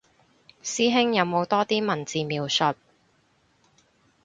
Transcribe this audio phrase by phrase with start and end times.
[0.63, 2.73] 師兄有冇多啲文字描述